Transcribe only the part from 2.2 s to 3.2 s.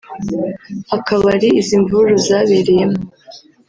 zabereyemo